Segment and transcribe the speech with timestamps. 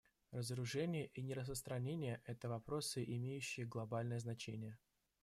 [0.31, 4.79] Разоружение и нераспространение— это вопросы, имеющие глобальное значение.